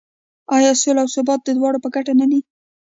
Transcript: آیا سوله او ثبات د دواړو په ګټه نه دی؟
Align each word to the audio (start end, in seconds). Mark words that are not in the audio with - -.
آیا 0.55 0.71
سوله 0.81 1.01
او 1.03 1.07
ثبات 1.15 1.39
د 1.43 1.49
دواړو 1.57 1.83
په 1.83 1.89
ګټه 1.95 2.13
نه 2.21 2.25
دی؟ 2.31 2.39